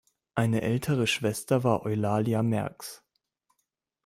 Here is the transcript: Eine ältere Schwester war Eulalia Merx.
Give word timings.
Eine 0.33 0.61
ältere 0.63 1.05
Schwester 1.05 1.63
war 1.63 1.83
Eulalia 1.85 2.41
Merx. 2.41 3.03